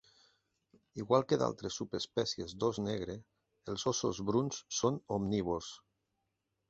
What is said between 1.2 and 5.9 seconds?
que d'altres subespècies d'os negre, els ossos bruns són omnívors.